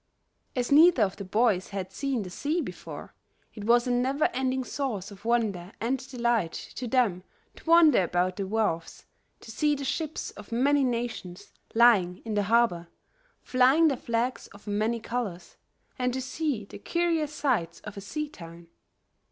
As 0.55 0.71
neither 0.71 1.03
of 1.03 1.17
the 1.17 1.23
boys 1.23 1.67
had 1.69 1.91
seen 1.91 2.23
the 2.23 2.31
sea 2.31 2.59
before, 2.59 3.13
it 3.53 3.65
was 3.65 3.85
a 3.85 3.91
never 3.91 4.31
ending 4.33 4.63
source 4.63 5.11
of 5.11 5.25
wonder 5.25 5.73
and 5.79 5.99
delight 6.09 6.53
to 6.73 6.87
them 6.87 7.21
to 7.57 7.65
wander 7.69 8.01
about 8.01 8.37
the 8.37 8.47
wharves, 8.47 9.05
to 9.41 9.51
see 9.51 9.75
the 9.75 9.85
ships 9.85 10.31
of 10.31 10.51
many 10.51 10.83
nations 10.83 11.53
lying 11.75 12.23
in 12.25 12.33
the 12.33 12.41
harbor, 12.41 12.87
flying 13.43 13.89
their 13.89 13.95
flags 13.97 14.47
of 14.47 14.65
many 14.65 14.99
colors, 14.99 15.57
and 15.99 16.13
to 16.13 16.21
see 16.23 16.65
the 16.65 16.79
curious 16.79 17.31
sights 17.31 17.79
of 17.81 17.95
a 17.95 18.01
sea 18.01 18.27
town. 18.27 18.69